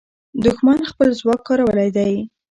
[0.43, 2.13] دښمن خپل ځواک کارولی دی.